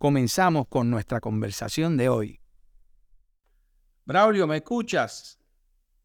[0.00, 2.40] comenzamos con nuestra conversación de hoy.
[4.06, 5.38] Braulio, ¿me escuchas?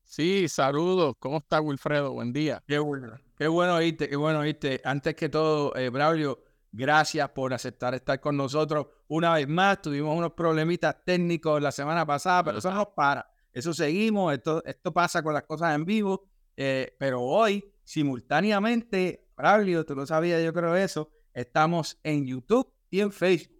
[0.03, 1.15] Sí, saludos.
[1.17, 2.11] ¿Cómo está Wilfredo?
[2.11, 2.61] Buen día.
[2.67, 3.17] Qué bueno.
[3.37, 4.81] Qué bueno oírte, qué bueno oírte.
[4.83, 9.81] Antes que todo, eh, Braulio, gracias por aceptar estar con nosotros una vez más.
[9.81, 13.25] Tuvimos unos problemitas técnicos la semana pasada, pero eso no para.
[13.53, 14.33] Eso seguimos.
[14.33, 16.27] Esto, esto pasa con las cosas en vivo.
[16.57, 22.99] Eh, pero hoy, simultáneamente, Braulio, tú lo sabías, yo creo eso, estamos en YouTube y
[22.99, 23.54] en Facebook.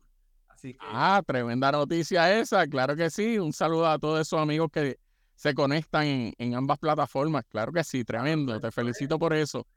[0.80, 3.38] Ah, tremenda noticia esa, claro que sí.
[3.38, 4.97] Un saludo a todos esos amigos que
[5.35, 7.45] se conectan en, ambas plataformas.
[7.49, 8.59] Claro que sí, tremendo.
[8.59, 9.67] Te felicito por eso.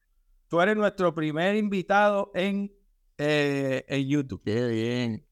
[0.48, 2.72] Tú eres nuestro primer invitado en,
[3.18, 4.42] eh, en YouTube.
[4.44, 5.24] Qué bien.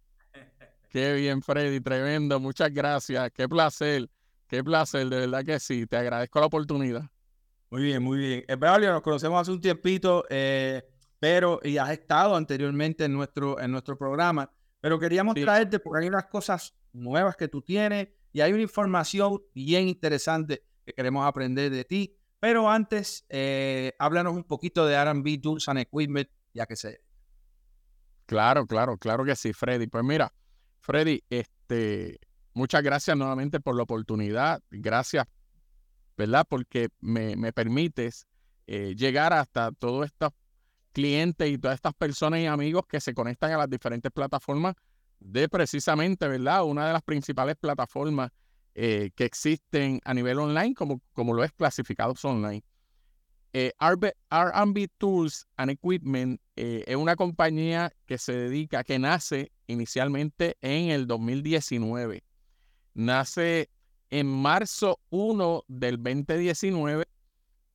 [0.91, 2.41] Qué bien, Freddy, tremendo.
[2.41, 3.31] Muchas gracias.
[3.33, 4.09] Qué placer.
[4.47, 5.87] Qué placer, de verdad que sí.
[5.87, 7.05] Te agradezco la oportunidad.
[7.71, 8.45] Muy bien, muy bien.
[8.47, 10.83] Evalio, nos conocemos hace un tiempito, eh,
[11.19, 14.51] pero y has estado anteriormente en nuestro, en nuestro programa.
[14.87, 19.43] Pero queríamos traerte porque hay unas cosas nuevas que tú tienes y hay una información
[19.53, 22.17] bien interesante que queremos aprender de ti.
[22.39, 27.03] Pero antes, eh, háblanos un poquito de R&B Tools and Equipment, ya que sé.
[28.27, 29.89] Claro, claro, claro que sí, Freddy.
[29.89, 30.33] Pues mira,
[30.79, 32.21] Freddy, este,
[32.55, 34.63] muchas gracias nuevamente por la oportunidad.
[34.71, 35.27] Gracias,
[36.17, 36.47] ¿verdad?
[36.49, 38.29] Porque me, me permites
[38.69, 40.31] eh, llegar hasta todos estos
[40.97, 44.75] clientes y todas estas personas y amigos que se conectan a las diferentes plataformas
[45.21, 46.65] de precisamente, ¿verdad?
[46.65, 48.31] Una de las principales plataformas
[48.75, 52.65] eh, que existen a nivel online, como, como lo es Clasificados Online.
[53.53, 60.57] Eh, RB Tools and Equipment eh, es una compañía que se dedica, que nace inicialmente
[60.63, 62.25] en el 2019.
[62.95, 63.69] Nace
[64.09, 67.06] en marzo 1 del 2019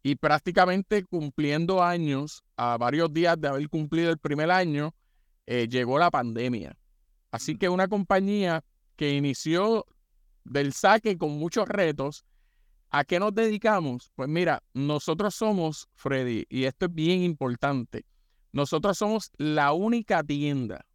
[0.04, 4.96] y prácticamente cumpliendo años, a varios días de haber cumplido el primer año,
[5.46, 6.78] eh, llegó la pandemia.
[7.32, 8.64] Así que una compañía
[8.96, 9.86] que inició
[10.44, 12.26] del saque con muchos retos,
[12.90, 14.12] ¿a qué nos dedicamos?
[14.16, 18.06] Pues mira, nosotros somos, Freddy, y esto es bien importante,
[18.52, 20.86] nosotros somos la única tienda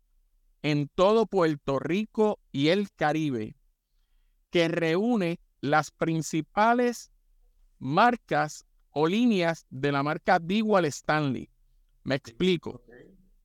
[0.63, 3.57] en todo Puerto Rico y el Caribe
[4.51, 7.13] que reúne las principales
[7.79, 8.66] marcas
[8.99, 11.51] o líneas de la marca Dewalt Stanley.
[12.03, 12.83] Me explico.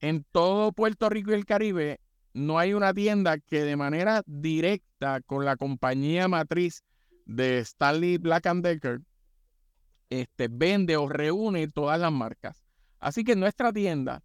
[0.00, 2.00] En todo Puerto Rico y el Caribe
[2.32, 6.82] no hay una tienda que de manera directa con la compañía matriz
[7.26, 9.02] de Stanley Black Decker
[10.08, 12.64] este, vende o reúne todas las marcas.
[12.98, 14.22] Así que en nuestra tienda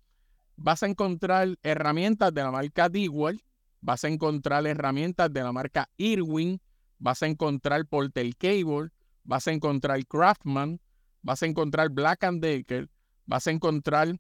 [0.56, 3.42] vas a encontrar herramientas de la marca Dewalt,
[3.82, 6.62] vas a encontrar herramientas de la marca Irwin,
[7.00, 8.92] vas a encontrar Porter Cable,
[9.26, 10.80] vas a encontrar Craftman,
[11.28, 12.90] vas a encontrar Black Decker,
[13.26, 14.18] vas a encontrar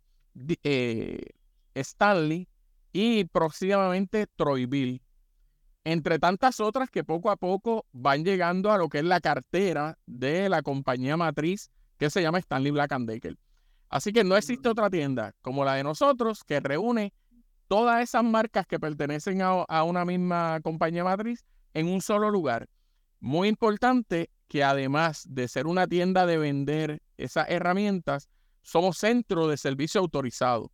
[0.61, 1.25] eh,
[1.73, 2.49] Stanley
[2.91, 5.01] y próximamente Troyville.
[5.85, 9.97] Entre tantas otras que poco a poco van llegando a lo que es la cartera
[10.05, 13.37] de la compañía matriz que se llama Stanley Black and Decker.
[13.87, 17.13] Así que no existe otra tienda como la de nosotros que reúne
[17.69, 22.67] todas esas marcas que pertenecen a, a una misma compañía matriz en un solo lugar.
[23.21, 28.29] Muy importante, que además de ser una tienda de vender esas herramientas,
[28.61, 30.71] somos centro de servicio autorizado.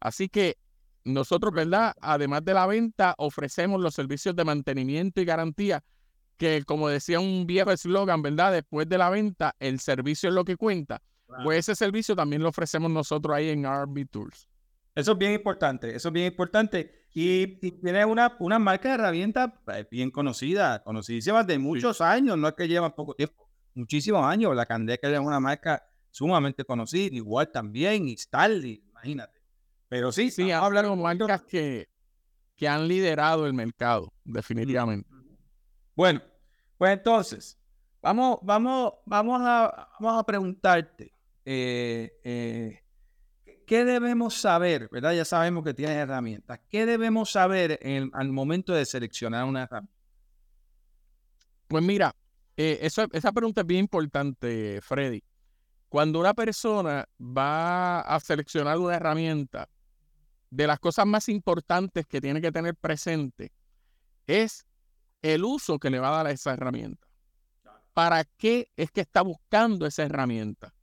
[0.00, 0.56] Así que
[1.04, 1.94] nosotros, ¿verdad?
[2.00, 5.82] Además de la venta, ofrecemos los servicios de mantenimiento y garantía,
[6.36, 8.52] que como decía un viejo eslogan, ¿verdad?
[8.52, 11.00] Después de la venta, el servicio es lo que cuenta.
[11.44, 14.48] Pues ese servicio también lo ofrecemos nosotros ahí en RB Tools.
[14.94, 17.01] Eso es bien importante, eso es bien importante.
[17.14, 22.48] Y, tiene una, una marca de herramientas eh, bien conocida, conocidísima de muchos años, no
[22.48, 24.54] es que lleva poco tiempo, muchísimos años.
[24.56, 29.40] La Candeca es una marca sumamente conocida, igual también, y Stanley, imagínate.
[29.88, 31.88] Pero sí, sí, hablar con marcas que,
[32.56, 35.08] que han liderado el mercado, definitivamente.
[35.94, 36.22] Bueno,
[36.78, 37.58] pues entonces,
[38.00, 41.12] vamos, vamos, vamos, a, vamos a preguntarte.
[41.44, 42.81] Eh, eh,
[43.72, 44.90] ¿Qué debemos saber?
[44.92, 45.14] ¿Verdad?
[45.14, 46.60] Ya sabemos que tienes herramientas.
[46.68, 49.96] ¿Qué debemos saber en, al momento de seleccionar una herramienta?
[51.68, 52.14] Pues mira,
[52.54, 55.24] eh, esa pregunta es bien importante, Freddy.
[55.88, 59.70] Cuando una persona va a seleccionar una herramienta,
[60.50, 63.52] de las cosas más importantes que tiene que tener presente
[64.26, 64.66] es
[65.22, 67.08] el uso que le va a dar a esa herramienta.
[67.94, 70.74] ¿Para qué es que está buscando esa herramienta?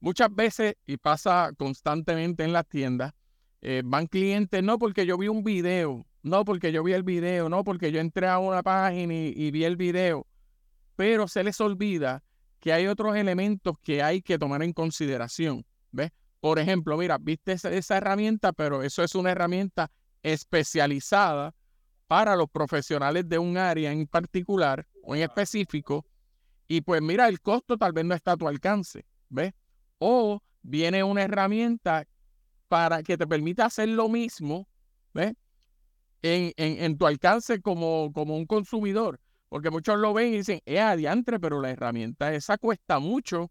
[0.00, 3.12] Muchas veces, y pasa constantemente en las tiendas,
[3.60, 7.50] eh, van clientes, no porque yo vi un video, no porque yo vi el video,
[7.50, 10.26] no porque yo entré a una página y, vi el video,
[10.96, 12.24] pero se les olvida
[12.58, 15.66] que hay otros elementos que hay que tomar en consideración.
[15.92, 16.12] ¿Ves?
[16.40, 19.90] Por ejemplo, mira, viste esa, herramienta, pero eso es una herramienta
[20.22, 21.54] especializada
[22.06, 26.06] para los profesionales de un área en particular o en específico.
[26.66, 29.52] Y pues mira, el costo tal vez no está a tu alcance, ¿ves?
[30.00, 32.04] O viene una herramienta
[32.68, 34.66] para que te permita hacer lo mismo,
[35.12, 35.34] ¿ves?
[36.22, 39.20] En, en, tu alcance como, como un consumidor.
[39.48, 43.50] Porque muchos lo ven y dicen, es adiantre, pero la herramienta esa cuesta mucho.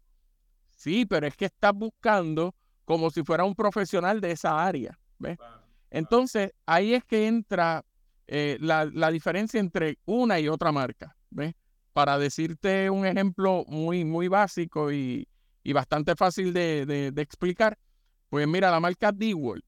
[0.70, 2.54] Sí, pero es que estás buscando
[2.86, 4.98] como si fuera un profesional de esa área.
[5.18, 5.38] ¿ves?
[5.90, 7.84] Entonces, ahí es que entra
[8.26, 11.14] eh, la, diferencia entre una y otra marca.
[11.28, 11.54] ¿ves?
[11.92, 15.28] Para decirte un ejemplo muy, muy básico y,
[15.72, 17.78] bastante fácil de, de explicar,
[18.28, 19.64] pues mira, la marca D-World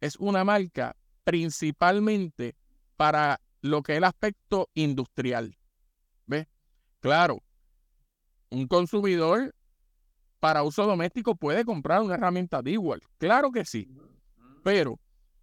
[0.00, 2.56] es una marca principalmente
[2.96, 5.56] para lo que es el aspecto industrial.
[6.26, 6.46] ¿Ves?
[7.00, 7.42] Claro,
[8.50, 9.54] un consumidor
[10.40, 13.04] para uso doméstico puede comprar una herramienta D-World.
[13.18, 13.88] Claro que sí.
[14.64, 14.98] Pero,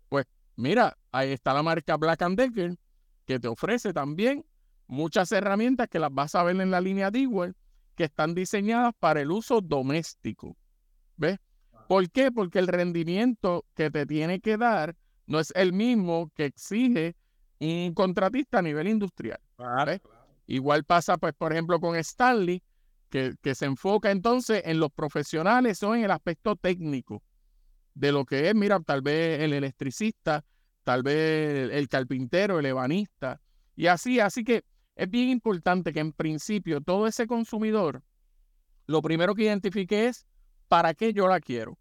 [0.09, 0.25] pues,
[0.55, 2.75] mira, ahí está la marca Black Decker
[3.25, 4.45] que te ofrece también
[4.87, 7.55] muchas herramientas que las vas a ver en la línea D-World
[7.99, 10.55] que están diseñadas para el uso doméstico.
[11.17, 11.37] ¿Ves?
[11.89, 12.31] ¿Por qué?
[12.31, 17.17] Porque el rendimiento que te tiene que dar no es el mismo que exige
[17.59, 19.41] un contratista a nivel industrial.
[20.47, 22.63] Igual pasa, pues, por ejemplo, con Stanley,
[23.09, 27.21] que, se enfoca entonces en los profesionales o en el aspecto técnico
[27.95, 30.45] de lo que es, mira, tal vez el electricista,
[30.85, 33.41] tal vez el, carpintero, el ebanista,
[33.75, 34.63] y así, así que
[34.99, 38.03] es bien importante que en principio todo ese consumidor,
[38.85, 40.27] lo primero que identifique es
[40.67, 41.77] ¿para qué yo la quiero?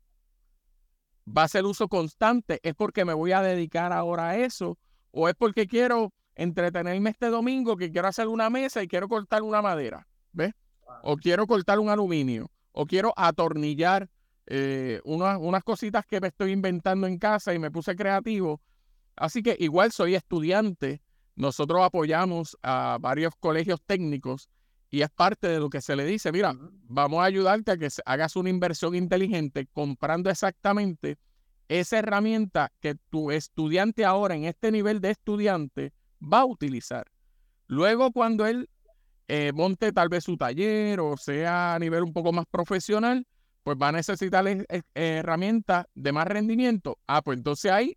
[1.26, 2.60] ¿Va a ser uso constante?
[2.62, 4.78] ¿Es porque me voy a dedicar ahora a eso?
[5.10, 9.42] ¿O es porque quiero entretenerme este domingo, que quiero hacer una mesa y quiero cortar
[9.42, 10.06] una madera?
[10.30, 10.52] ¿Ves?
[11.02, 12.52] O quiero cortar un aluminio.
[12.70, 14.08] O quiero atornillar
[14.46, 18.60] eh, unas, unas cositas que me estoy inventando en casa y me puse creativo.
[19.16, 21.02] Así que igual soy estudiante.
[21.38, 24.48] Nosotros apoyamos a varios colegios técnicos
[24.90, 26.52] y es parte de lo que se le dice, mira,
[26.88, 31.16] vamos a ayudarte a que hagas una inversión inteligente comprando exactamente
[31.68, 37.06] esa herramienta que tu estudiante ahora en este nivel de estudiante va a utilizar.
[37.68, 38.68] Luego cuando él
[39.28, 43.24] eh, monte tal vez su taller o sea a nivel un poco más profesional,
[43.62, 44.44] pues va a necesitar
[44.92, 46.98] herramientas de más rendimiento.
[47.06, 47.96] Ah, pues entonces ahí,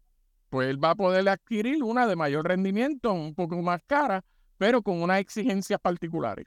[0.51, 4.24] pues él va a poder adquirir una de mayor rendimiento, un poco más cara,
[4.57, 6.45] pero con unas exigencias particulares.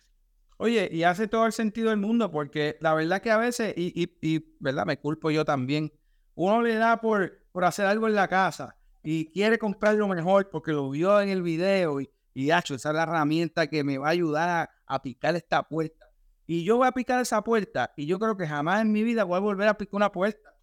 [0.59, 3.93] Oye, y hace todo el sentido del mundo porque la verdad que a veces, y,
[4.01, 4.87] y, y ¿verdad?
[4.87, 5.91] Me culpo yo también,
[6.35, 10.51] uno le da por, por hacer algo en la casa y quiere comprar lo mejor
[10.51, 13.97] porque lo vio en el video y, y hecho, esa es la herramienta que me
[13.97, 16.11] va a ayudar a, picar esta puerta.
[16.47, 19.25] Y yo voy a picar esa puerta y yo creo que jamás en mi vida
[19.25, 20.54] voy a volver a picar una puerta.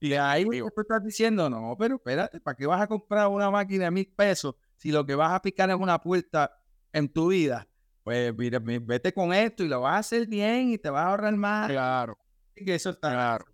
[0.00, 3.86] Y ahí tú estás diciendo, no, pero espérate, ¿para qué vas a comprar una máquina
[3.86, 6.56] de mil pesos si lo que vas a picar es una puerta
[6.92, 7.68] en tu vida?
[8.08, 11.10] pues mira, vete con esto y lo vas a hacer bien y te vas a
[11.10, 11.68] ahorrar más.
[11.68, 12.18] Claro.
[12.56, 13.44] Y que eso está claro.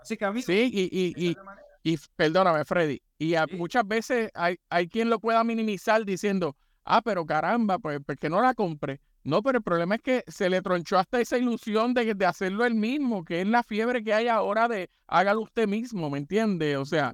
[0.00, 1.36] Así que a mí, sí, y, y,
[1.82, 7.26] y, perdóname, Freddy, y muchas veces hay, hay quien lo pueda minimizar diciendo, ah, pero
[7.26, 9.02] caramba, pues, pues que no la compre.
[9.22, 12.64] No, pero el problema es que se le tronchó hasta esa ilusión de, de hacerlo
[12.64, 16.76] él mismo, que es la fiebre que hay ahora de hágalo usted mismo, ¿me entiende?
[16.78, 17.12] O sea,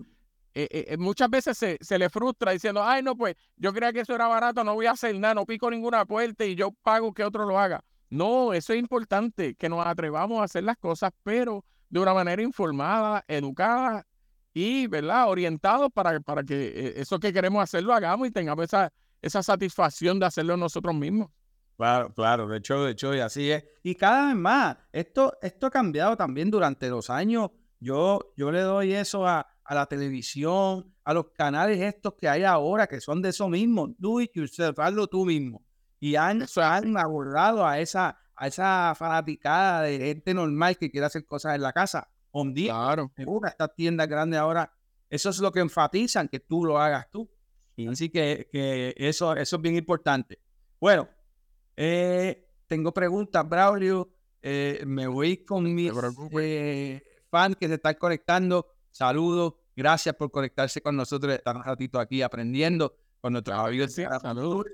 [0.55, 3.93] eh, eh, eh, muchas veces se, se, le frustra diciendo, ay, no, pues yo creía
[3.93, 6.71] que eso era barato, no voy a hacer nada, no pico ninguna puerta y yo
[6.83, 7.85] pago que otro lo haga.
[8.09, 12.41] No, eso es importante, que nos atrevamos a hacer las cosas, pero de una manera
[12.41, 14.07] informada, educada
[14.55, 18.93] y, ¿verdad?, orientado para, para que eso que queremos hacer lo hagamos y tengamos esa,
[19.21, 21.29] esa satisfacción de hacerlo nosotros mismos.
[21.77, 23.65] Claro, claro, de hecho, de hecho, y así es.
[23.83, 27.51] Y cada vez más, esto, esto ha cambiado también durante los años.
[27.79, 32.45] Yo, yo le doy eso a, a la televisión, a los canales estos que hay
[32.45, 35.63] ahora, que son de eso mismo, do it yourself, hazlo tú mismo.
[36.01, 41.27] Y han, han abordado a esa, a esa fanaticada de gente normal que quiere hacer
[41.27, 42.09] cosas en la casa.
[42.33, 43.13] Un día, claro.
[43.17, 44.73] estas tiendas grandes ahora,
[45.09, 47.31] eso es lo que enfatizan, que tú lo hagas tú.
[47.91, 50.41] Así que, que eso, eso es bien importante.
[50.81, 51.09] Bueno,
[51.77, 54.11] eh, tengo preguntas, Braulio.
[54.43, 55.93] Eh, me voy con mis
[56.41, 58.67] eh, fans que se están conectando.
[58.91, 63.93] Saludos, gracias por conectarse con nosotros, estar un ratito aquí aprendiendo con nuestros amigos.
[63.93, 64.67] Saludos.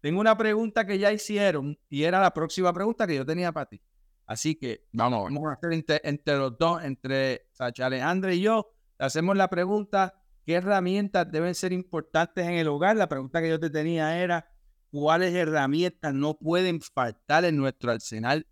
[0.00, 3.66] tengo una pregunta que ya hicieron y era la próxima pregunta que yo tenía para
[3.66, 3.82] ti.
[4.26, 9.36] Así que vamos, vamos a hacer entre, los dos, entre Sacha Alejandra y yo, hacemos
[9.36, 12.96] la pregunta, ¿qué herramientas deben ser importantes en el hogar?
[12.96, 14.48] La pregunta que yo te tenía era,
[14.96, 18.46] ¿cuáles herramientas no pueden faltar en nuestro arsenal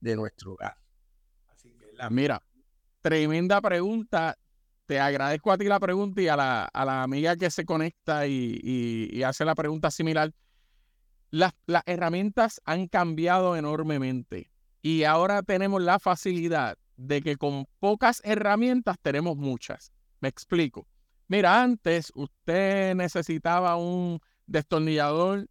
[0.00, 0.76] de nuestro hogar?
[1.46, 2.42] Así que la, mira,
[3.02, 4.36] tremenda pregunta.
[4.86, 8.26] Te agradezco a ti la pregunta y a la, a la amiga que se conecta
[8.26, 10.32] y, hace la pregunta similar.
[11.30, 14.50] Las, las herramientas han cambiado enormemente
[14.82, 19.92] y ahora tenemos la facilidad de que con pocas herramientas tenemos muchas.
[20.18, 20.88] Me explico.
[21.28, 25.46] Mira, antes usted necesitaba un destornillador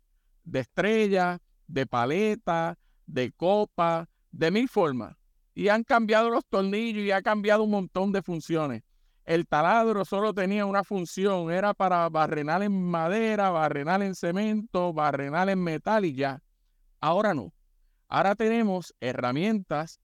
[0.50, 5.16] de estrella, de paleta, de copa, de mil formas.
[5.54, 8.84] Y han cambiado los tornillos y ha cambiado un montón de funciones.
[9.26, 15.50] El taladro solo tenía una función, era para barrenal en madera, barrenal en cemento, barrenal
[15.50, 16.42] en metal y ya.
[17.00, 17.54] Ahora no.
[18.08, 20.00] Ahora tenemos herramientas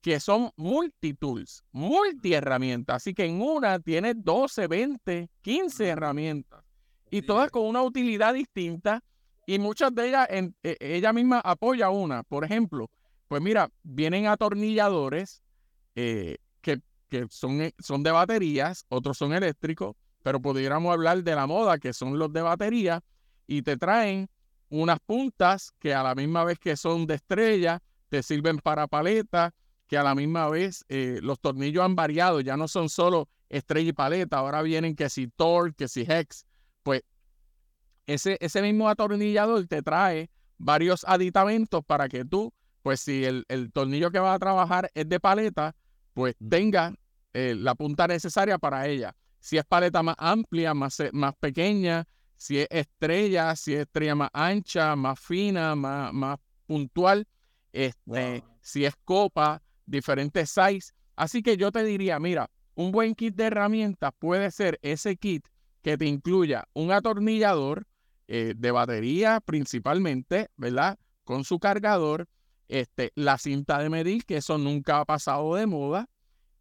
[0.00, 2.96] que son multitools, multi herramientas.
[2.96, 6.64] Así que en una tiene 12, 20, 15 herramientas
[7.10, 9.02] y todas con una utilidad distinta
[9.46, 12.24] y muchas de ellas en, e, ella misma apoya una.
[12.24, 12.90] Por ejemplo,
[13.28, 15.42] pues mira, vienen atornilladores
[15.94, 21.34] eh, que, que son, eh, son de baterías, otros son eléctricos, pero pudiéramos hablar de
[21.34, 23.02] la moda, que son los de batería,
[23.46, 24.28] y te traen
[24.68, 29.54] unas puntas que a la misma vez que son de estrella, te sirven para paleta,
[29.86, 33.90] que a la misma vez eh, los tornillos han variado, ya no son solo estrella
[33.90, 36.45] y paleta, ahora vienen que si torque, que si hex,
[38.06, 44.10] ese, ese mismo atornillador te trae varios aditamentos para que tú, pues si el, tornillo
[44.10, 45.74] que va a trabajar es de paleta,
[46.14, 46.94] pues tenga
[47.34, 49.14] eh, la punta necesaria para ella.
[49.40, 54.30] Si es paleta más amplia, más, más pequeña, si es estrella, si es estrella más
[54.32, 57.26] ancha, más fina, más, más puntual,
[57.72, 60.92] este, si es copa, diferentes size.
[61.16, 65.46] Así que yo te diría, mira, un buen kit de herramientas puede ser ese kit
[65.82, 67.86] que te incluya un atornillador
[68.28, 70.98] eh, de batería principalmente, ¿verdad?
[71.24, 72.28] Con su cargador,
[72.68, 76.08] este, la cinta de medir, que eso nunca ha pasado de moda,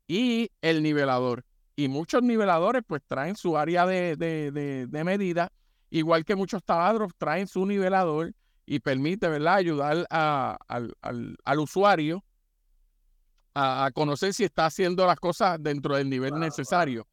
[0.08, 1.46] y el nivelador.
[1.76, 5.52] Y muchos niveladores pues traen su área de, de medida
[5.90, 8.34] igual que muchos taladros traen su nivelador
[8.66, 12.24] y permite, ¿verdad?, ayudar al, usuario
[13.54, 17.08] a, conocer si está haciendo las cosas dentro del nivel necesario.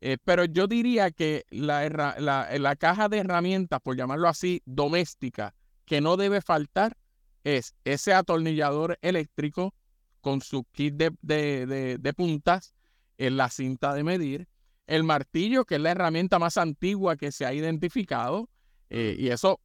[0.00, 1.88] Eh, pero yo diría que la,
[2.18, 6.96] la, caja de herramientas, por llamarlo así, doméstica, que no debe faltar
[7.42, 9.74] es ese atornillador eléctrico
[10.20, 12.74] con su kit de, de puntas,
[13.18, 14.48] en la cinta de medir,
[14.86, 18.48] el martillo, que es la herramienta más antigua que se ha identificado,
[18.88, 19.60] eh, y eso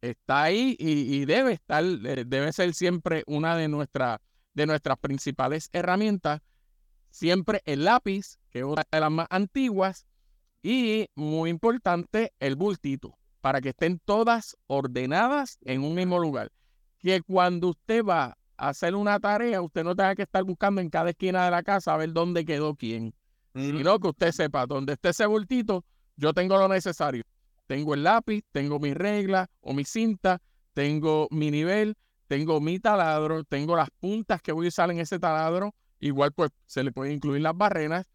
[0.00, 3.68] está ahí y, debe estar, eh, debe ser siempre una de,
[4.54, 6.40] de nuestras principales herramientas.
[7.10, 10.06] Siempre el lápiz, que es una de las más antiguas,
[10.62, 16.52] y muy importante, el bultito, para que estén todas ordenadas en un mismo lugar.
[16.98, 20.90] Que cuando usted va a hacer una tarea, usted no tenga que estar buscando en
[20.90, 23.14] cada esquina de la casa a ver dónde quedó quién.
[23.54, 25.84] Sino que usted sepa, donde esté ese bultito,
[26.16, 27.24] yo tengo lo necesario.
[27.66, 30.40] Tengo el lápiz, tengo mi regla o mi cinta,
[30.74, 35.18] tengo mi nivel, tengo mi taladro, tengo las puntas que voy a usar en ese
[35.18, 35.74] taladro.
[36.00, 38.06] Igual pues se le puede incluir las barrenas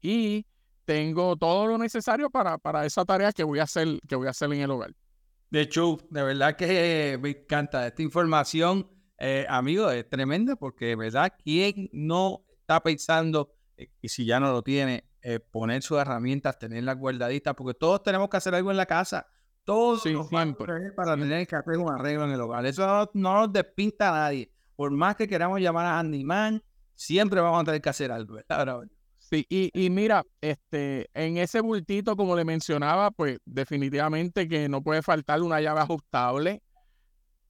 [0.00, 0.46] y
[0.84, 4.30] tengo todo lo necesario para, para esa tarea que voy a hacer, que voy a
[4.30, 4.94] hacer en el hogar.
[5.50, 11.32] De hecho, de verdad que me encanta esta información, eh, amigo, es tremenda porque, ¿verdad?
[11.42, 16.58] ¿Quién no está pensando eh, y si ya no lo tiene, eh, poner sus herramientas,
[16.58, 19.26] tenerlas guardaditas, porque todos tenemos que hacer algo en la casa.
[19.64, 22.64] Todos sí, para tener que hacer un arreglo en el hogar.
[22.64, 24.50] Eso no, nos despinta a nadie.
[24.74, 26.62] Por más que queramos llamar a Handyman,
[26.98, 28.38] siempre vamos a tener que hacer algo,
[29.18, 34.82] Sí, y, y, mira, este, en ese bultito, como le mencionaba, pues definitivamente que no
[34.82, 36.62] puede faltar una llave ajustable,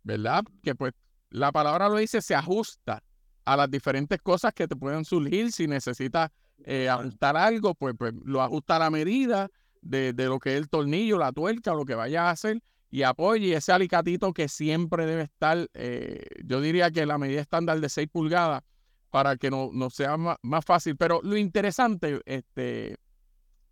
[0.03, 0.43] ¿verdad?
[0.63, 0.93] Que pues
[1.31, 3.03] la palabra lo dice, se ajusta
[3.45, 5.53] a las diferentes cosas que te pueden surgir.
[5.53, 6.31] Si necesitas
[6.65, 9.49] eh, ajustar algo, pues, pues, lo ajusta a la medida
[9.81, 13.55] de, lo que es el tornillo, la tuerca, lo que vayas a hacer y apoye
[13.55, 18.09] ese alicatito que siempre debe estar, eh, yo diría que la medida estándar de 6
[18.11, 18.63] pulgadas
[19.11, 20.97] para que no, no sea más, fácil.
[20.97, 22.97] Pero lo interesante, este,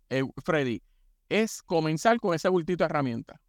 [0.09, 0.81] eh, Freddy,
[1.29, 3.39] es comenzar con ese bultito de herramientas.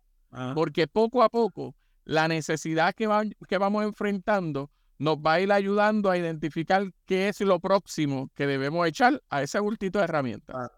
[0.54, 3.09] Porque poco a poco la necesidad que,
[3.49, 8.47] que vamos enfrentando nos va a ir ayudando a identificar qué es lo próximo que
[8.47, 10.71] debemos echar a ese bultito de herramientas.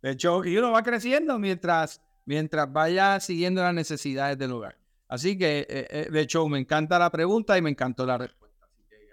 [0.00, 4.78] De hecho, y uno va creciendo mientras, mientras vaya siguiendo las necesidades del lugar.
[5.08, 8.43] Así que, eh, eh, de hecho, me encanta la pregunta y me encantó la respuesta.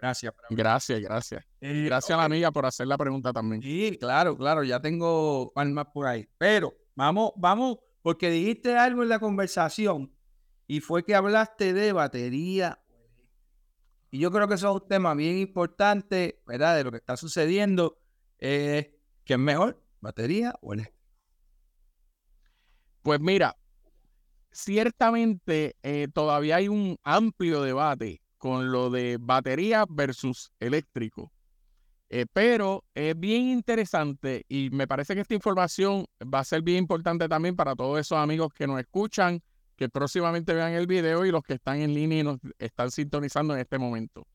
[0.01, 0.33] Gracias.
[0.49, 1.45] Gracias, gracias.
[1.61, 3.61] Eh, Gracias a la amiga por hacer la pregunta también.
[3.61, 6.27] Sí, claro, claro, ya tengo palmas por ahí.
[6.39, 10.11] Pero vamos, vamos, porque dijiste algo en la conversación
[10.65, 12.79] y fue que hablaste de batería.
[14.09, 16.77] Y yo creo que eso es un tema bien importante, ¿verdad?
[16.77, 17.99] De lo que está sucediendo.
[18.39, 20.99] Eh, ¿Qué es mejor, batería o eléctrico?
[23.03, 23.55] Pues mira,
[24.51, 31.31] ciertamente eh, todavía hay un amplio debate con lo de batería versus eléctrico.
[32.09, 36.79] Eh, pero es bien interesante y me parece que esta información va a ser bien
[36.79, 39.43] importante también para todos esos amigos que nos escuchan,
[39.75, 43.53] que próximamente vean el video y los que están en línea y nos están sintonizando
[43.53, 44.25] en este momento.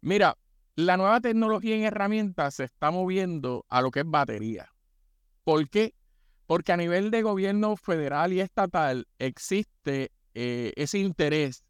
[0.00, 0.38] Mira,
[0.74, 4.72] la nueva tecnología en herramientas se está moviendo a lo que es batería.
[5.44, 5.92] ¿Por qué?
[6.46, 11.65] Porque a nivel de gobierno federal y estatal existe eh, ese interés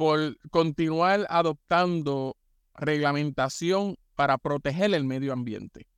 [0.00, 2.34] por continuar adoptando
[2.74, 5.88] reglamentación para proteger el medio ambiente.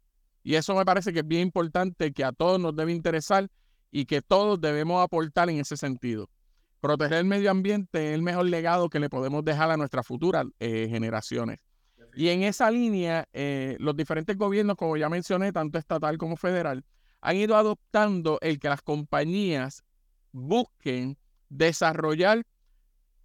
[0.42, 3.49] Y eso me parece que es bien importante, que a todos nos debe interesar
[3.92, 6.28] y que todos debemos aportar en ese sentido.
[6.80, 10.47] Proteger el medio ambiente es el mejor legado que le podemos dejar a nuestras futuras
[10.59, 11.61] eh, generaciones.
[12.16, 16.85] Y en esa línea, eh, los diferentes gobiernos, como ya mencioné, tanto estatal como federal,
[17.21, 19.85] han ido adoptando el que las compañías
[20.32, 21.16] busquen
[21.50, 22.42] desarrollar,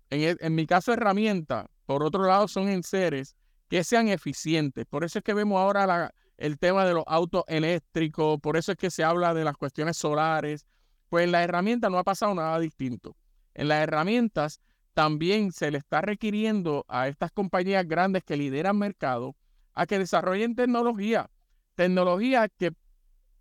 [0.10, 3.36] en, en mi caso, herramientas, por otro lado, son enseres
[3.68, 4.86] que sean eficientes.
[4.86, 8.72] Por eso es que vemos ahora la, el tema de los autos eléctricos, por eso
[8.72, 10.66] es que se habla de las cuestiones solares.
[11.10, 13.16] Pues en las herramientas no ha pasado nada distinto.
[13.54, 14.62] En las herramientas
[14.94, 19.36] también se le está requiriendo a estas compañías grandes que lideran mercado
[19.74, 21.30] a que desarrollen tecnología,
[21.76, 22.72] tecnología que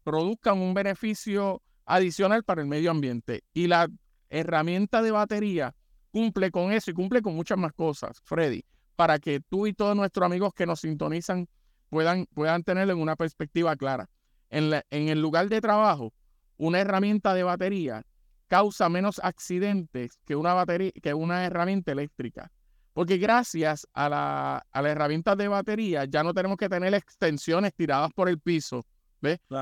[0.05, 3.43] produzcan un beneficio adicional para el medio ambiente.
[3.55, 3.89] Y la
[4.29, 5.75] herramienta de batería
[6.11, 8.65] cumple con eso y cumple con muchas más cosas, Freddy,
[8.97, 11.49] para que tú y todos nuestros amigos que nos sintonizan
[11.89, 14.09] puedan, puedan en una perspectiva clara.
[14.49, 16.13] En, en el lugar de trabajo,
[16.57, 18.03] una herramienta de batería
[18.47, 22.51] causa menos accidentes que una, batería, que una herramienta eléctrica.
[22.93, 27.75] Porque gracias a la, a la herramienta de batería ya no tenemos que tener extensiones
[27.75, 28.87] tiradas por el piso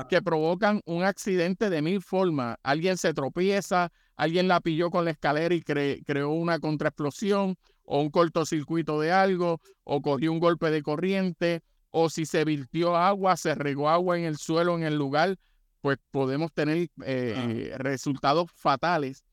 [0.09, 2.57] que provocan un accidente de mil formas.
[2.63, 8.09] Alguien se tropieza, alguien la pilló con la escalera y creó una contraexplosión, o un
[8.09, 13.55] cortocircuito de algo, o cogió un golpe de corriente, o si se virtió agua, se
[13.55, 15.37] regó agua en el suelo, en el lugar,
[15.81, 19.23] pues podemos tener eh, eh, resultados fatales.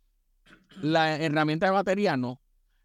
[0.81, 2.41] La herramienta de batería no.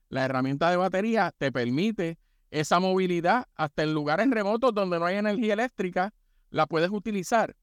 [0.09, 2.17] La herramienta de batería te permite
[2.49, 6.13] esa movilidad hasta en lugares remotos donde no hay energía eléctrica
[6.49, 7.55] la puedes utilizar.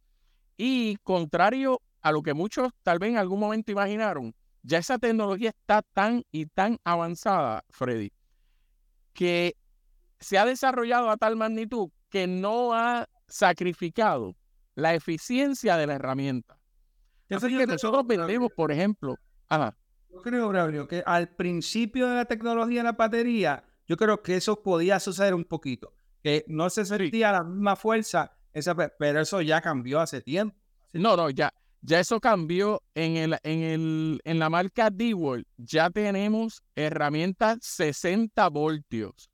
[0.57, 5.51] Y contrario a lo que muchos tal vez en algún momento imaginaron, ya esa tecnología
[5.51, 8.12] está tan y tan avanzada, Freddy,
[9.12, 9.57] que
[10.20, 14.37] se ha desarrollado a tal magnitud que no ha sacrificado
[14.75, 16.59] la eficiencia de la herramienta.
[17.31, 19.16] Así que nosotros vendemos, por ejemplo,
[20.11, 24.37] Yo creo, Braulio, que al principio de la tecnología de la batería, yo creo que
[24.37, 28.37] eso podía suceder un poquito, que no se sentía la misma fuerza
[28.99, 30.57] pero eso ya cambió hace tiempo.
[30.93, 35.45] No, no, ya, ya eso cambió en, el, en, el, en la marca D-World.
[35.57, 39.31] Ya tenemos herramientas 60 voltios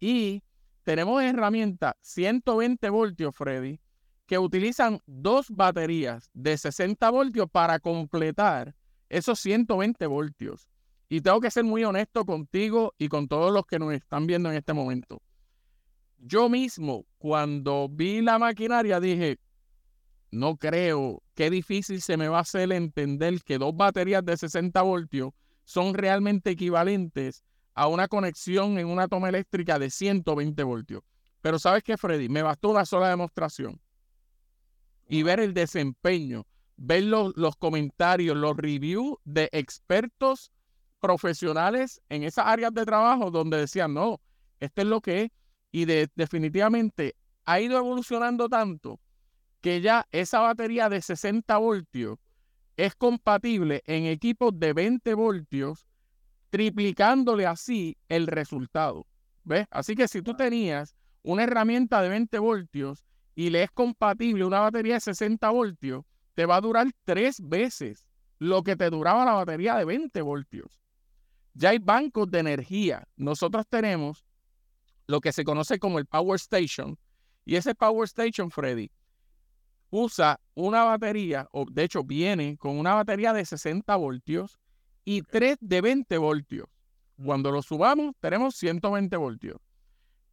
[0.00, 0.42] y
[0.82, 3.80] tenemos herramientas 120 voltios, Freddy,
[4.26, 8.74] que utilizan dos baterías de 60 voltios para completar
[9.08, 10.68] esos 120 voltios.
[11.08, 14.50] Y tengo que ser muy honesto contigo y con todos los que nos están viendo
[14.50, 15.22] en este momento
[16.26, 19.38] yo mismo, cuando vi la maquinaria, dije,
[20.30, 24.82] no creo, qué difícil se me va a hacer entender que dos baterías de 60
[24.82, 25.30] voltios
[25.64, 31.02] son realmente equivalentes a una conexión en una toma eléctrica de 120 voltios.
[31.42, 33.80] Pero sabes qué, Freddy, me bastó una sola demostración.
[35.08, 36.44] Y ver el desempeño,
[36.76, 40.50] ver los, los comentarios, los reviews de expertos
[40.98, 44.20] profesionales en esas áreas de trabajo donde decían, no,
[44.58, 45.30] esto es lo que es
[45.76, 48.98] y definitivamente ha ido evolucionando tanto
[49.60, 52.18] que ya esa batería de 60 voltios
[52.78, 55.86] es compatible en equipos de 20 voltios,
[56.48, 59.06] triplicándole así el resultado.
[59.44, 59.66] ¿Ves?
[59.70, 64.60] Así que si tú tenías una herramienta de 20 voltios y le es compatible una
[64.60, 68.06] batería de 60 voltios, te va a durar tres veces
[68.38, 70.80] lo que te duraba la batería de 20 voltios.
[71.52, 73.06] Ya hay bancos de energía.
[73.16, 74.25] Nosotros tenemos
[75.06, 76.98] lo que se conoce como el Power Station.
[77.44, 78.90] Y ese Power Station, Freddy,
[79.90, 84.58] usa una batería, o de hecho viene con una batería de 60 voltios
[85.04, 86.66] y tres de 20 voltios.
[87.22, 89.58] Cuando lo subamos, tenemos 120 voltios.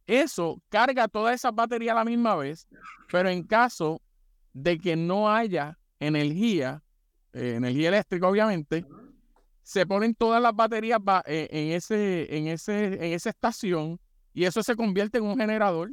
[0.06, 2.68] Eso carga todas esas baterías a la misma vez,
[3.10, 4.02] pero en caso
[4.52, 6.82] de que no haya energía,
[7.32, 8.84] eh, energía eléctrica obviamente,
[9.62, 13.98] se ponen todas las baterías eh, en, ese, en, ese, en esa estación
[14.34, 15.92] y eso se convierte en un generador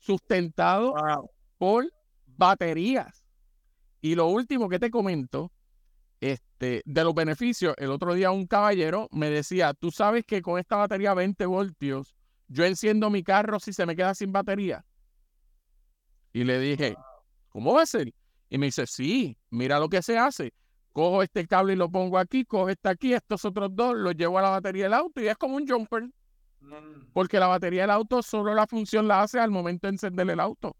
[0.00, 0.94] sustentado
[1.56, 1.90] por
[2.26, 3.24] baterías.
[4.00, 5.52] Y lo último que te comento,
[6.20, 10.58] este, de los beneficios, el otro día un caballero me decía, tú sabes que con
[10.58, 12.14] esta batería 20 voltios,
[12.48, 14.84] yo enciendo mi carro si se me queda sin batería.
[16.32, 16.96] Y le dije,
[17.50, 18.12] ¿cómo va a ser?
[18.48, 20.52] Y me dice, sí, mira lo que se hace.
[20.92, 24.38] Cojo este cable y lo pongo aquí, cojo este aquí, estos otros dos, los llevo
[24.38, 26.10] a la batería del auto y es como un jumper.
[26.60, 27.12] Mm.
[27.12, 30.40] Porque la batería del auto solo la función la hace al momento de encender el
[30.40, 30.76] auto.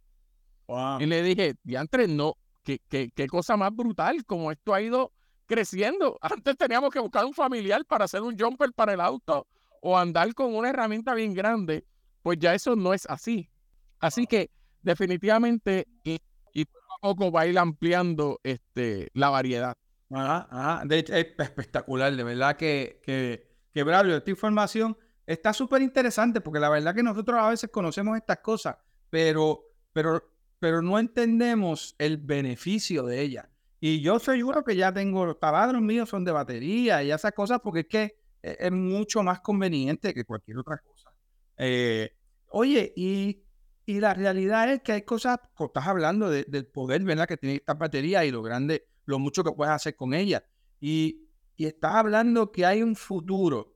[1.00, 5.12] Y le dije, diantre, no, qué, qué, qué cosa más brutal, como esto ha ido
[5.46, 6.16] creciendo.
[6.20, 9.46] Antes teníamos que buscar un familiar para hacer un jumper para el auto
[9.82, 11.84] o andar con una herramienta bien grande,
[12.22, 13.50] pues ya eso no es así.
[13.98, 14.50] Así que
[14.82, 16.18] definitivamente y,
[16.64, 19.76] poco a poco va a ir ampliando este, la variedad.
[20.10, 20.84] Ajá, ajá.
[20.84, 24.96] De hecho, es espectacular, de verdad que, que, que Braulio, esta información
[25.32, 28.76] está súper interesante porque la verdad que nosotros a veces conocemos estas cosas,
[29.08, 29.62] pero,
[29.92, 33.46] pero, pero no entendemos el beneficio de ellas.
[33.78, 37.60] Y yo seguro que ya tengo, los taladros míos son de batería y esas cosas
[37.62, 41.12] porque es que es mucho más conveniente que cualquier otra cosa.
[41.56, 42.10] Eh,
[42.48, 43.44] oye, y,
[43.86, 47.28] y, la realidad es que hay cosas, estás hablando del poder, ¿verdad?
[47.28, 50.42] Que tiene esta batería y lo grande, lo mucho que puedes hacer con ella.
[50.80, 53.69] Y, y estás hablando que hay un futuro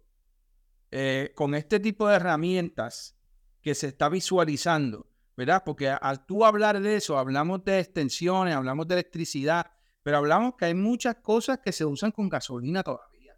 [0.96, 3.16] eh, con este tipo de herramientas
[3.60, 5.64] que se está visualizando, ¿verdad?
[5.66, 9.72] Porque al tú hablar de eso, hablamos de extensiones, hablamos de electricidad,
[10.04, 13.36] pero hablamos que hay muchas cosas que se usan con gasolina todavía.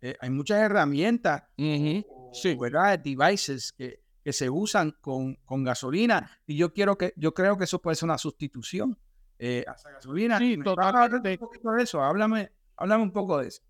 [0.00, 2.56] Eh, hay muchas herramientas, sí.
[2.60, 2.98] ¿verdad?
[2.98, 7.62] Devices que, que se usan con, con, gasolina y yo quiero que yo creo que
[7.62, 8.98] eso puede ser una sustitución
[9.38, 10.36] eh, a esa gasolina.
[10.38, 11.30] Sí, totalmente.
[11.30, 13.62] Un poquito de eso, háblame, háblame un poco de eso.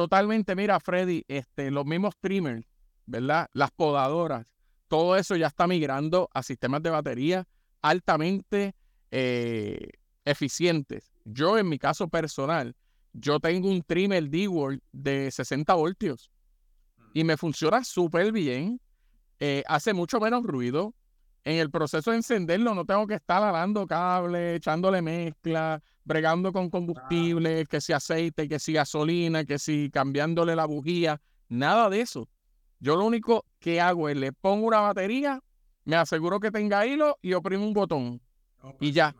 [0.00, 2.66] Totalmente, mira, Freddy, este, los mismos trimmers,
[3.04, 3.50] ¿verdad?
[3.52, 4.46] Las podadoras,
[4.88, 7.46] todo eso ya está migrando a sistemas de batería
[7.82, 8.74] altamente
[9.10, 9.90] eh,
[10.24, 11.12] eficientes.
[11.26, 12.74] Yo, en mi caso personal,
[13.12, 16.30] yo tengo un trimmer D-World de 60 voltios
[17.12, 18.80] y me funciona súper bien.
[19.38, 20.94] Eh, hace mucho menos ruido.
[21.44, 26.68] En el proceso de encenderlo no tengo que estar lavando cable, echándole mezcla, bregando con
[26.68, 31.20] combustible, que si aceite, que si gasolina, que si cambiándole la bujía.
[31.48, 32.28] Nada de eso.
[32.78, 35.40] Yo lo único que hago es le pongo una batería,
[35.84, 38.20] me aseguro que tenga hilo y oprimo un botón.
[38.78, 39.14] y ya.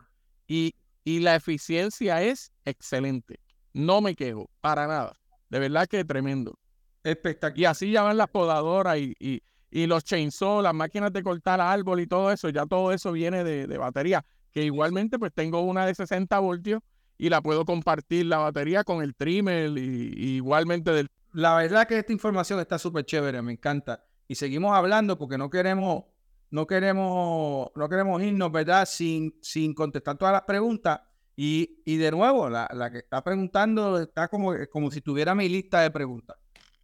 [0.47, 3.39] Y, y la eficiencia es excelente.
[3.73, 5.13] No me quejo, para nada.
[5.49, 6.57] De verdad que es tremendo.
[7.03, 7.59] Espectacular.
[7.59, 11.61] Y así ya van las podadoras y, y, y, los chainsaw, las máquinas de cortar
[11.61, 14.25] árbol y todo eso, ya todo eso viene de, de, batería.
[14.51, 16.81] Que igualmente pues tengo una de 60 voltios
[17.17, 21.07] y la puedo compartir la batería con el trimmer y, igualmente del...
[21.33, 24.03] La verdad que esta información está súper chévere, me encanta.
[24.27, 26.03] Y seguimos hablando porque no queremos
[26.51, 28.85] no queremos, no queremos irnos, ¿verdad?
[28.85, 30.99] Sin, sin contestar todas las preguntas.
[31.35, 35.47] Y, y de nuevo, la, la, que está preguntando está como, como si tuviera mi
[35.47, 36.37] lista de preguntas.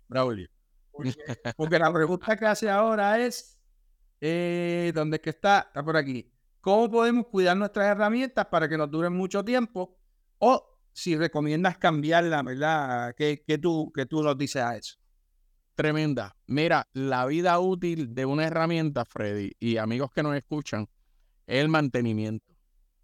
[0.07, 0.47] Braulio.
[1.55, 3.59] Porque, la pregunta que hace ahora es,
[4.19, 5.65] eh, ¿dónde es que está?
[5.67, 6.31] Está por aquí.
[6.61, 9.97] ¿Cómo podemos cuidar nuestras herramientas para que nos duren mucho tiempo?
[10.39, 13.15] O si recomiendas cambiarla, ¿verdad?
[13.15, 14.97] ¿Qué, tú, qué tú nos dices a eso?
[15.77, 16.35] tremenda.
[16.47, 20.89] Mira, la vida útil de una herramienta, Freddy, y amigos que nos escuchan,
[21.45, 22.51] es el mantenimiento.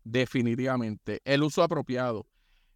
[0.04, 1.22] Definitivamente.
[1.24, 2.28] El uso apropiado.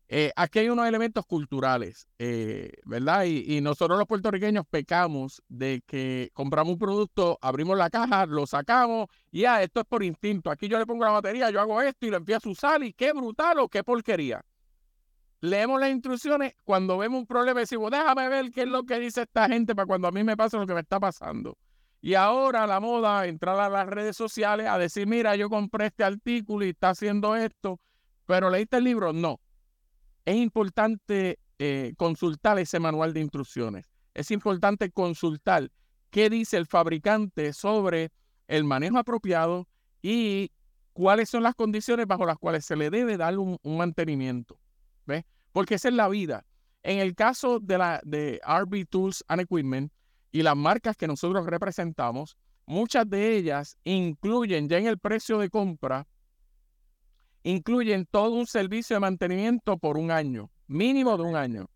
[0.10, 3.26] Eh, aquí hay unos elementos culturales, eh, ¿verdad?
[3.26, 9.08] Y, nosotros los puertorriqueños pecamos de que compramos un producto, abrimos la caja, lo sacamos
[9.32, 10.50] y ya, esto es por instinto.
[10.50, 12.94] Aquí yo le pongo la batería, yo hago esto y lo empiezo a usar y
[12.94, 14.44] qué brutal o qué porquería
[15.42, 19.24] leemos las instrucciones, cuando vemos un problema decimos, déjame ver qué es lo que dice
[19.24, 21.58] esta gente para cuando a mí me pasa lo que me está pasando.
[22.02, 26.04] Y ahora la moda, entrar a las redes sociales a decir, mira, yo compré este
[26.04, 27.80] artículo y está haciendo esto,
[28.26, 29.40] pero leíste el libro, no.
[30.28, 33.86] Es importante eh, consultar ese manual de instrucciones.
[34.14, 35.72] Es importante consultar
[36.10, 38.12] qué dice el fabricante sobre
[38.50, 39.70] el manejo apropiado
[40.02, 40.52] y
[40.92, 44.60] cuáles son las condiciones bajo las cuales se le debe dar un mantenimiento.
[45.06, 45.24] ¿ves?
[45.54, 46.46] Porque esa es la vida.
[46.84, 49.94] En el caso de, la, de RB Tools and Equipment
[50.34, 52.36] y las marcas que nosotros representamos,
[52.66, 56.06] muchas de ellas incluyen ya en el precio de compra,
[57.52, 61.70] incluyen todo un servicio de mantenimiento por un año, mínimo de un año.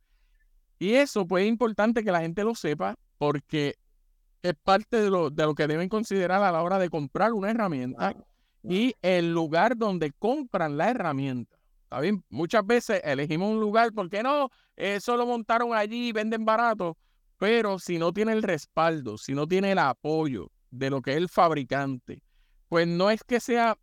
[0.80, 3.76] Y eso pues es importante que la gente lo sepa porque
[4.42, 7.52] es parte de lo, de lo que deben considerar a la hora de comprar una
[7.52, 8.16] herramienta
[8.64, 11.58] y el lugar donde compran la herramienta.
[11.84, 12.24] ¿Está bien?
[12.30, 16.98] Muchas veces elegimos un lugar porque no, eso lo montaron allí y venden barato,
[17.38, 21.18] pero si no tiene el respaldo, si no tiene el apoyo de lo que es
[21.18, 22.24] el fabricante,
[22.68, 23.78] pues no es que sea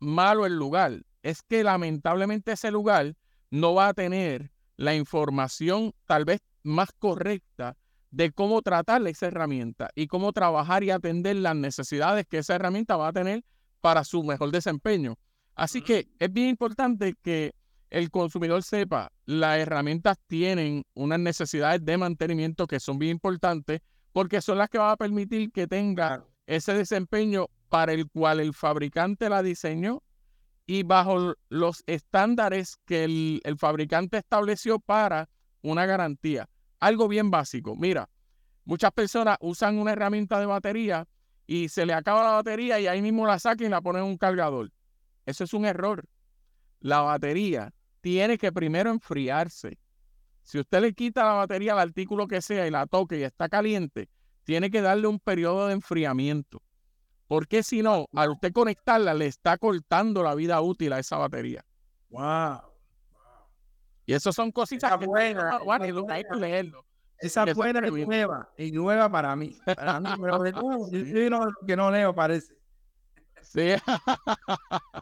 [0.00, 3.16] malo el lugar, es que lamentablemente ese lugar
[3.50, 7.76] no va a tener la información tal vez más correcta
[8.10, 12.96] de cómo tratar esa herramienta y cómo trabajar y atender las necesidades que esa herramienta
[12.96, 13.42] va a tener
[13.80, 15.16] para su mejor desempeño.
[15.54, 17.54] Así que es bien importante que
[17.88, 23.80] el consumidor sepa, las herramientas tienen unas necesidades de mantenimiento que son bien importantes
[24.12, 28.52] porque son las que van a permitir que tenga ese desempeño para el cual el
[28.52, 30.02] fabricante la diseñó
[30.66, 35.28] y bajo los estándares que el, el fabricante estableció para
[35.62, 36.48] una garantía.
[36.80, 37.76] Algo bien básico.
[37.76, 38.08] Mira,
[38.64, 41.06] muchas personas usan una herramienta de batería
[41.46, 44.08] y se le acaba la batería y ahí mismo la sacan y la ponen en
[44.08, 44.70] un cargador.
[45.26, 46.04] Eso es un error.
[46.80, 49.78] La batería tiene que primero enfriarse.
[50.42, 53.48] Si usted le quita la batería al artículo que sea y la toque y está
[53.48, 54.10] caliente,
[54.44, 56.62] tiene que darle un periodo de enfriamiento.
[57.26, 61.64] Porque si no, al usted conectarla, le está cortando la vida útil a esa batería.
[62.10, 62.60] Wow.
[64.06, 66.46] Y eso son cositas Esa que buena, bueno, esa hay que buena.
[66.46, 66.84] leerlo.
[67.18, 68.06] Esa Eso buena bien.
[68.06, 68.52] nueva.
[68.58, 69.56] Y nueva para mí.
[69.64, 72.54] Para mí, pero de nuevo, yo soy uno de los que no leo, parece.
[73.42, 73.70] Sí.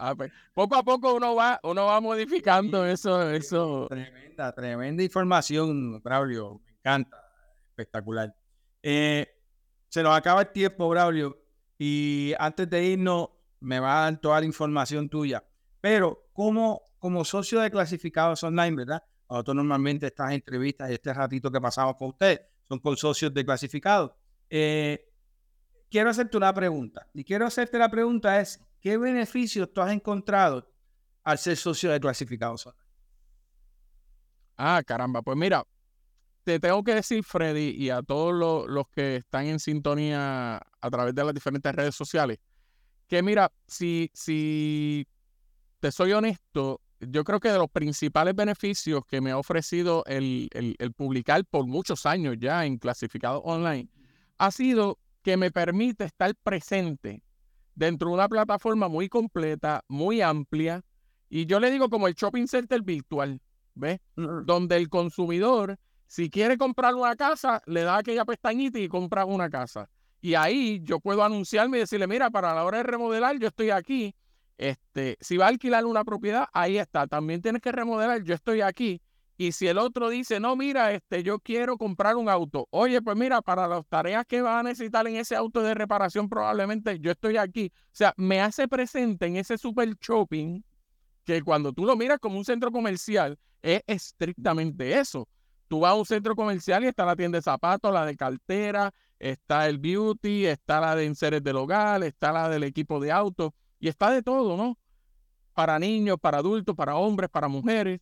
[0.00, 3.86] Ah, pues, poco a poco uno va, uno va modificando eso, eso.
[3.90, 6.60] Tremenda, tremenda información, Braulio.
[6.64, 7.20] Me encanta.
[7.70, 8.34] Espectacular.
[8.82, 9.26] Eh,
[9.88, 11.36] se nos acaba el tiempo, Braulio.
[11.78, 13.28] Y antes de irnos,
[13.60, 15.44] me va a dar toda la información tuya.
[15.80, 19.02] Pero, como, como socio de clasificados online, ¿verdad?
[19.30, 23.44] Nosotros normalmente estas entrevistas y este ratito que pasamos con usted son con socios de
[23.44, 24.12] clasificados.
[24.50, 25.12] Eh,
[25.90, 27.06] quiero hacerte una pregunta.
[27.14, 30.70] Y quiero hacerte la pregunta es, ¿qué beneficios tú has encontrado
[31.24, 32.88] al ser socio de clasificados online?
[34.56, 35.64] Ah, caramba, pues mira,
[36.48, 40.90] te tengo que decir, Freddy, y a todos lo- los que están en sintonía a
[40.90, 42.38] través de las diferentes redes sociales,
[43.06, 45.06] que mira, si, si
[45.80, 50.48] te soy honesto, yo creo que de los principales beneficios que me ha ofrecido el,
[50.54, 53.90] el- el publicar por muchos años ya en clasificado online
[54.38, 57.22] ha sido que me permite estar presente
[57.74, 60.82] dentro de una plataforma muy completa, muy amplia,
[61.28, 63.38] y yo le digo como el shopping center virtual,
[63.74, 64.00] ¿ves?
[64.16, 69.50] donde el consumidor, si quiere comprar una casa, le da aquella pestañita y compra una
[69.50, 69.90] casa.
[70.22, 73.70] Y ahí yo puedo anunciarme y decirle, mira, para la hora de remodelar, yo estoy
[73.70, 74.14] aquí.
[74.56, 77.06] Este, si va a alquilar una propiedad, ahí está.
[77.06, 79.02] También tienes que remodelar, yo estoy aquí.
[79.36, 82.66] Y si el otro dice, no, mira, este, yo quiero comprar un auto.
[82.70, 86.28] Oye, pues mira, para las tareas que va a necesitar en ese auto de reparación,
[86.28, 87.70] probablemente yo estoy aquí.
[87.74, 90.62] O sea, me hace presente en ese super shopping
[91.22, 95.28] que cuando tú lo miras como un centro comercial, es estrictamente eso.
[95.68, 98.92] Tú vas a un centro comercial y está la tienda de zapatos, la de cartera,
[99.18, 103.54] está el beauty, está la de enseres del hogar, está la del equipo de auto
[103.78, 104.78] y está de todo, ¿no?
[105.52, 108.00] Para niños, para adultos, para hombres, para mujeres.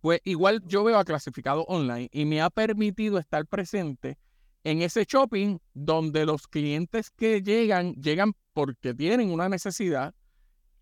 [0.00, 4.16] Pues igual yo veo a clasificado online y me ha permitido estar presente
[4.64, 10.14] en ese shopping donde los clientes que llegan, llegan porque tienen una necesidad,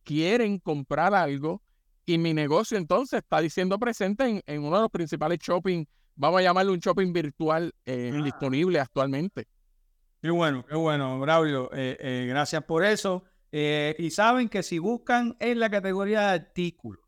[0.04, 1.62] quieren comprar algo
[2.14, 6.40] y mi negocio entonces está diciendo presente en, en uno de los principales shopping, vamos
[6.40, 8.22] a llamarle un shopping virtual eh, Ah.
[8.22, 9.46] disponible actualmente.
[10.20, 11.70] Qué bueno, qué bueno, Braulio.
[11.72, 13.24] eh, eh, gracias por eso.
[13.52, 17.02] Y saben que si buscan en la categoría de artículos,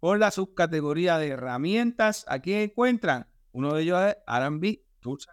[0.00, 3.26] por la subcategoría de herramientas, aquí encuentran.
[3.52, 5.26] Uno de ellos es R&B Tools.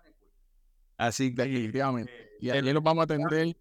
[0.98, 2.12] Así que, Definitivamente.
[2.40, 3.56] Y allí los vamos a atender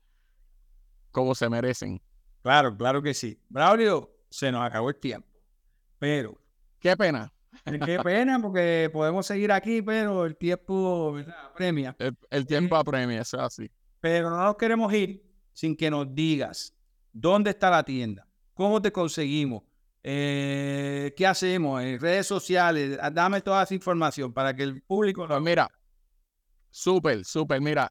[1.11, 2.01] como se merecen.
[2.43, 3.41] claro, claro que sí.
[3.49, 5.29] Braulio, se nos acabó el tiempo.
[5.99, 6.39] Pero,
[6.79, 7.33] Qué pena.
[7.65, 11.35] qué pena porque podemos seguir aquí, pero el tiempo ¿verdad?
[11.53, 11.97] apremia.
[11.99, 13.71] El, el tiempo apremia, eso es así.
[14.01, 16.75] Pero no nos queremos ir sin que nos digas
[17.13, 19.63] dónde está la tienda, cómo te conseguimos,
[20.03, 22.99] eh, qué hacemos en redes sociales.
[23.01, 25.71] Ah, Dame toda esa información para que el público Pues lo mira,
[26.71, 27.61] súper, súper.
[27.61, 27.91] Mira,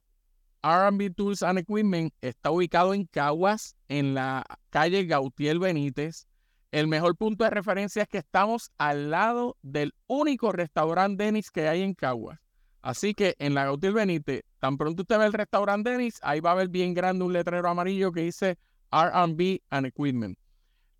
[0.62, 6.28] RB Tools and Equipment está ubicado en Caguas, en la calle Gautier Benítez.
[6.74, 11.68] El mejor punto de referencia es que estamos al lado del único restaurante Denis que
[11.68, 12.40] hay en Caguas.
[12.82, 16.50] Así que en la Gautier Benítez, tan pronto usted ve el restaurante Denis, ahí va
[16.50, 18.58] a ver bien grande un letrero amarillo que dice
[18.92, 20.36] R&B and Equipment.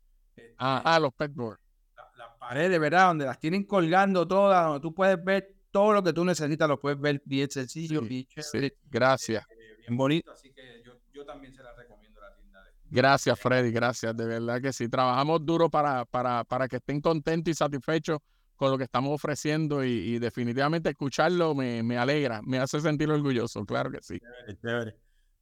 [0.57, 1.61] Ah, ah los pegboards.
[1.95, 3.07] Las la paredes, ¿verdad?
[3.07, 6.79] Donde las tienen colgando todas, donde tú puedes ver todo lo que tú necesitas, lo
[6.79, 8.77] puedes ver bien sencillo, bien chévere.
[8.89, 9.43] gracias.
[9.79, 12.61] bien bonito, así que yo, yo también se la recomiendo la tienda.
[12.63, 12.71] De...
[12.89, 14.15] Gracias, Freddy, gracias.
[14.15, 18.19] De verdad que sí, trabajamos duro para, para, para que estén contentos y satisfechos
[18.55, 23.65] con lo que estamos ofreciendo y, definitivamente escucharlo me, me, alegra, me hace sentir orgulloso,
[23.65, 24.21] claro que sí.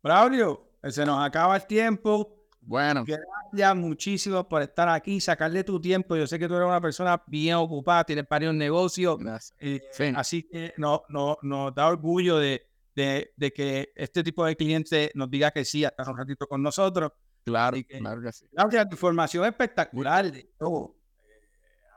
[0.01, 2.40] Braulio, se nos acaba el tiempo.
[2.61, 3.03] Bueno.
[3.05, 6.15] Gracias muchísimo por estar aquí, sacarle tu tiempo.
[6.15, 9.19] Yo sé que tú eres una persona bien ocupada, tienes varios negocios.
[9.59, 9.81] Eh,
[10.15, 15.11] así que no, no, nos da orgullo de, de, de, que este tipo de cliente
[15.15, 17.11] nos diga que sí, hasta un ratito con nosotros.
[17.43, 18.45] Claro, claro que sí.
[18.51, 20.95] Gracias, tu información espectacular de todo.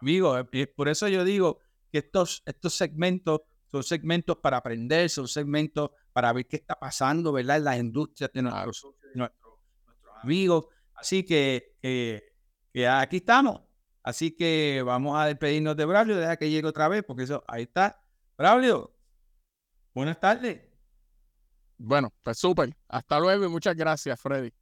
[0.01, 1.61] Amigo, eh, por eso yo digo
[1.93, 7.33] que estos, estos segmentos son segmentos para aprender, son segmentos para ver qué está pasando,
[7.33, 7.59] ¿verdad?
[7.59, 9.44] En las industrias de nuestros, nuestros,
[10.25, 10.67] amigos.
[10.95, 11.77] Así que,
[12.91, 13.63] aquí estamos.
[14.03, 17.63] Así que vamos a despedirnos de Braulio, deja que llegue otra vez, porque eso, ahí
[17.63, 18.03] está.
[18.37, 18.95] Braulio,
[19.95, 20.61] buenas tardes.
[21.79, 22.77] Bueno, pues súper.
[22.89, 24.53] Hasta luego y muchas gracias, Freddy.